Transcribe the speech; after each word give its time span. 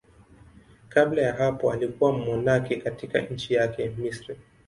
Kabla 0.89 1.21
ya 1.21 1.33
hapo 1.33 1.71
alikuwa 1.71 2.11
mmonaki 2.11 2.75
katika 2.77 3.19
nchi 3.21 3.53
yake, 3.53 3.89
Misri. 3.97 4.35